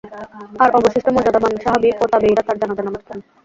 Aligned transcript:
আর 0.59 0.69
অবশিষ্ট 0.71 1.07
মর্যাদাবান 1.09 1.53
সাহাবী 1.63 1.89
ও 1.93 2.05
তাবেয়ীরা 2.11 2.43
তার 2.47 2.57
জানাযার 2.61 2.85
নামায 2.85 3.01
পড়েন। 3.01 3.19